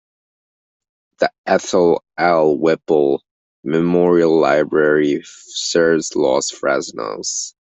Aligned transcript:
The 1.19 1.31
Ethel 1.45 2.03
L. 2.17 2.57
Whipple 2.57 3.21
Memorial 3.63 4.35
Library 4.39 5.21
serves 5.23 6.15
Los 6.15 6.49
Fresnos. 6.49 7.53